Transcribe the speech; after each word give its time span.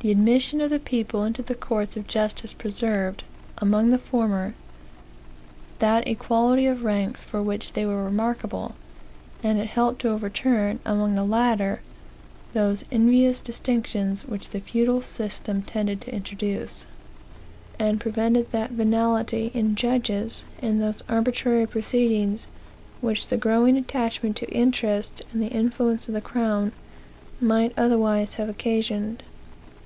The 0.00 0.12
admission 0.12 0.60
of 0.60 0.68
the 0.68 0.78
people 0.78 1.24
into 1.24 1.40
the 1.42 1.54
courts 1.54 1.96
of 1.96 2.06
justice 2.06 2.52
preserved, 2.52 3.24
among 3.56 3.88
the 3.90 3.98
former, 3.98 4.52
that 5.78 6.06
equality 6.06 6.66
of 6.66 6.84
ranks 6.84 7.24
for 7.24 7.42
which 7.42 7.72
they 7.72 7.86
were 7.86 8.04
remarkable; 8.04 8.74
and 9.42 9.58
it 9.58 9.68
helped 9.68 10.02
to 10.02 10.10
overturn, 10.10 10.80
among 10.84 11.14
the 11.14 11.24
latter, 11.24 11.80
those 12.52 12.84
envious 12.92 13.40
distinctions 13.40 14.26
which 14.26 14.50
the 14.50 14.60
feudal 14.60 15.00
system 15.00 15.62
tended 15.62 16.02
to 16.02 16.14
introduce, 16.14 16.84
and 17.78 17.98
prevented 17.98 18.52
that 18.52 18.72
venality 18.72 19.50
in 19.54 19.76
judges, 19.76 20.44
and 20.60 20.78
those 20.82 21.02
arbitrary 21.08 21.66
proceedings, 21.66 22.46
which 23.00 23.28
the 23.28 23.38
growing 23.38 23.78
attachment 23.78 24.36
to 24.36 24.50
interest, 24.54 25.24
and 25.32 25.40
the 25.40 25.48
influence 25.50 26.06
of 26.06 26.12
the 26.12 26.20
crown, 26.20 26.72
might 27.40 27.72
otherwise 27.78 28.34
have 28.34 28.50
occasioned." 28.50 29.22